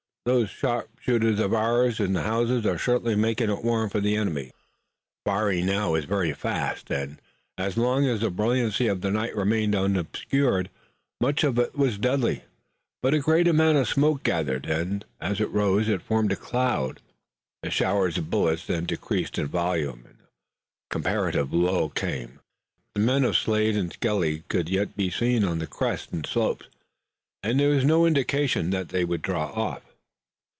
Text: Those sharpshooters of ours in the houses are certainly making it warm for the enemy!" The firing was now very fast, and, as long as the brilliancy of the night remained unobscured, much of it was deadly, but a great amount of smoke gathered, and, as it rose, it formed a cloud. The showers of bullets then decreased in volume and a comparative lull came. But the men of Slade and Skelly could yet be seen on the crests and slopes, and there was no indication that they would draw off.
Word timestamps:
Those 0.23 0.51
sharpshooters 0.51 1.39
of 1.39 1.51
ours 1.51 1.99
in 1.99 2.13
the 2.13 2.21
houses 2.21 2.63
are 2.67 2.77
certainly 2.77 3.15
making 3.15 3.49
it 3.49 3.63
warm 3.63 3.89
for 3.89 3.99
the 3.99 4.15
enemy!" 4.15 4.51
The 5.25 5.31
firing 5.31 5.65
was 5.65 6.03
now 6.03 6.09
very 6.09 6.31
fast, 6.31 6.91
and, 6.91 7.19
as 7.57 7.75
long 7.75 8.05
as 8.05 8.21
the 8.21 8.29
brilliancy 8.29 8.85
of 8.85 9.01
the 9.01 9.09
night 9.09 9.35
remained 9.35 9.73
unobscured, 9.73 10.69
much 11.19 11.43
of 11.43 11.57
it 11.57 11.75
was 11.75 11.97
deadly, 11.97 12.43
but 13.01 13.15
a 13.15 13.19
great 13.19 13.47
amount 13.47 13.79
of 13.79 13.87
smoke 13.89 14.21
gathered, 14.21 14.67
and, 14.67 15.05
as 15.19 15.41
it 15.41 15.49
rose, 15.49 15.89
it 15.89 16.03
formed 16.03 16.31
a 16.31 16.35
cloud. 16.35 17.01
The 17.63 17.71
showers 17.71 18.19
of 18.19 18.29
bullets 18.29 18.67
then 18.67 18.85
decreased 18.85 19.39
in 19.39 19.47
volume 19.47 20.03
and 20.05 20.19
a 20.21 20.91
comparative 20.91 21.51
lull 21.51 21.89
came. 21.89 22.41
But 22.93 22.99
the 23.01 23.07
men 23.07 23.23
of 23.23 23.35
Slade 23.37 23.75
and 23.75 23.91
Skelly 23.91 24.43
could 24.49 24.69
yet 24.69 24.95
be 24.95 25.09
seen 25.09 25.43
on 25.43 25.57
the 25.57 25.65
crests 25.65 26.13
and 26.13 26.27
slopes, 26.27 26.67
and 27.41 27.59
there 27.59 27.69
was 27.69 27.83
no 27.83 28.05
indication 28.05 28.69
that 28.69 28.89
they 28.89 29.03
would 29.03 29.23
draw 29.23 29.47
off. 29.47 29.81